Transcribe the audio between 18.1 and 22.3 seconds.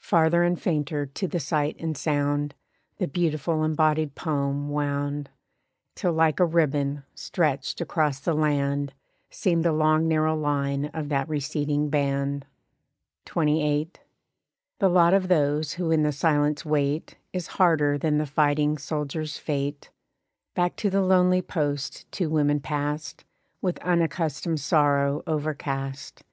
the fighting soldiers' fate. Back to the lonely post two